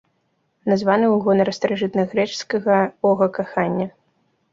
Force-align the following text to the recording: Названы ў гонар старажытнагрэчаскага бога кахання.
Названы 0.71 1.03
ў 1.09 1.17
гонар 1.27 1.51
старажытнагрэчаскага 1.57 2.79
бога 3.05 3.27
кахання. 3.37 3.87